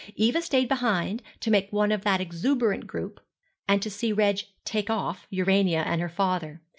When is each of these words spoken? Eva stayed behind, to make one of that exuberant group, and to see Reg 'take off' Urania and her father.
Eva 0.15 0.41
stayed 0.41 0.67
behind, 0.67 1.21
to 1.39 1.51
make 1.51 1.71
one 1.71 1.91
of 1.91 2.01
that 2.03 2.19
exuberant 2.19 2.87
group, 2.87 3.19
and 3.67 3.83
to 3.83 3.89
see 3.91 4.11
Reg 4.11 4.39
'take 4.65 4.89
off' 4.89 5.27
Urania 5.29 5.83
and 5.85 6.01
her 6.01 6.09
father. 6.09 6.59